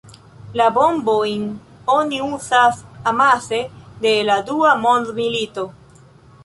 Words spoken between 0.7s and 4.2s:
bombojn oni uzas amase de